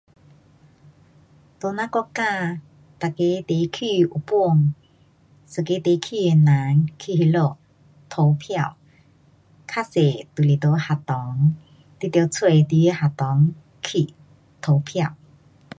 [1.59, 2.59] 在咱国家
[2.99, 4.73] 每个地区有分，
[5.47, 7.55] 一个地区的人去那里
[8.09, 8.75] 投票，
[9.67, 11.55] 较多就是在学堂。
[11.99, 13.53] 你得找你得学堂
[13.83, 14.11] 去
[14.59, 15.15] 投票。